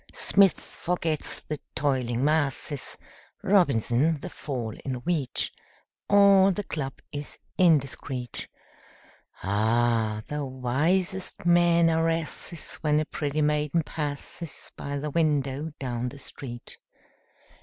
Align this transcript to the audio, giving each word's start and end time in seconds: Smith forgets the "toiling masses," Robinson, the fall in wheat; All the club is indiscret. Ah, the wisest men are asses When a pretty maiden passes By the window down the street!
Smith 0.15 0.59
forgets 0.59 1.41
the 1.41 1.59
"toiling 1.75 2.25
masses," 2.25 2.97
Robinson, 3.43 4.19
the 4.19 4.31
fall 4.31 4.75
in 4.83 4.95
wheat; 4.95 5.51
All 6.09 6.51
the 6.51 6.63
club 6.63 7.01
is 7.11 7.37
indiscret. 7.59 8.47
Ah, 9.43 10.23
the 10.25 10.43
wisest 10.43 11.45
men 11.45 11.87
are 11.91 12.09
asses 12.09 12.73
When 12.81 12.99
a 12.99 13.05
pretty 13.05 13.43
maiden 13.43 13.83
passes 13.83 14.71
By 14.75 14.97
the 14.97 15.11
window 15.11 15.69
down 15.79 16.09
the 16.09 16.17
street! 16.17 16.79